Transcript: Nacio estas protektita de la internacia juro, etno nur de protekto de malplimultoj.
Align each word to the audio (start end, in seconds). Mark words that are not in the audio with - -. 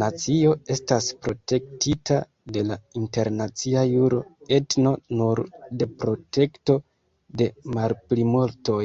Nacio 0.00 0.50
estas 0.74 1.08
protektita 1.24 2.18
de 2.56 2.62
la 2.68 2.76
internacia 3.02 3.82
juro, 3.94 4.20
etno 4.60 4.94
nur 5.22 5.44
de 5.82 5.90
protekto 6.04 6.80
de 7.42 7.52
malplimultoj. 7.80 8.84